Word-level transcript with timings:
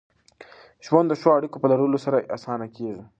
ژوند 0.85 1.07
د 1.09 1.13
ښو 1.21 1.29
اړیکو 1.37 1.57
په 1.61 1.67
لرلو 1.71 1.97
سره 2.05 2.25
اسانه 2.35 2.67
کېږي. 2.75 3.03